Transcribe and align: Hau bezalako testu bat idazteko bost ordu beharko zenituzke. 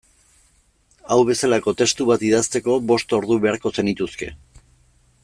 Hau 1.15 1.17
bezalako 1.27 1.73
testu 1.83 2.07
bat 2.13 2.25
idazteko 2.31 2.79
bost 2.93 3.15
ordu 3.19 3.41
beharko 3.45 3.73
zenituzke. 3.77 4.35